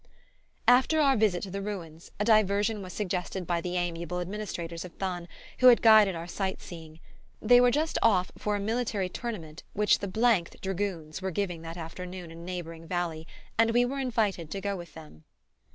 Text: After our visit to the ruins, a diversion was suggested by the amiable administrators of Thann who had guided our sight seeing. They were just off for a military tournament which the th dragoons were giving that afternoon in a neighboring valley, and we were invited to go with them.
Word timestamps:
After 0.67 0.99
our 0.99 1.15
visit 1.15 1.43
to 1.43 1.51
the 1.51 1.61
ruins, 1.61 2.09
a 2.19 2.25
diversion 2.25 2.81
was 2.81 2.91
suggested 2.91 3.45
by 3.45 3.61
the 3.61 3.77
amiable 3.77 4.19
administrators 4.19 4.83
of 4.83 4.93
Thann 4.93 5.27
who 5.59 5.67
had 5.67 5.83
guided 5.83 6.15
our 6.15 6.25
sight 6.25 6.59
seeing. 6.59 6.99
They 7.39 7.61
were 7.61 7.69
just 7.69 7.99
off 8.01 8.31
for 8.35 8.55
a 8.55 8.59
military 8.59 9.09
tournament 9.09 9.61
which 9.73 9.99
the 9.99 10.07
th 10.07 10.59
dragoons 10.59 11.21
were 11.21 11.29
giving 11.29 11.61
that 11.61 11.77
afternoon 11.77 12.31
in 12.31 12.39
a 12.39 12.41
neighboring 12.41 12.87
valley, 12.87 13.27
and 13.59 13.69
we 13.75 13.85
were 13.85 13.99
invited 13.99 14.49
to 14.49 14.59
go 14.59 14.75
with 14.75 14.95
them. 14.95 15.23